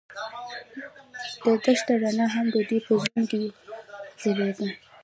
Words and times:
د 1.43 1.45
دښته 1.63 1.93
رڼا 2.01 2.27
هم 2.35 2.45
د 2.55 2.57
دوی 2.67 2.79
په 2.87 2.93
زړونو 3.01 3.23
کې 3.31 3.41
ځلېده. 4.21 4.69